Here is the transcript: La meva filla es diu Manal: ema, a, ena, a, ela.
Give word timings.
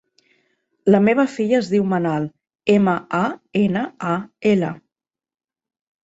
La 0.93 0.99
meva 1.07 1.25
filla 1.33 1.57
es 1.63 1.67
diu 1.73 1.83
Manal: 1.91 2.23
ema, 2.75 2.95
a, 3.17 3.19
ena, 3.65 3.83
a, 4.13 4.15
ela. 4.53 4.71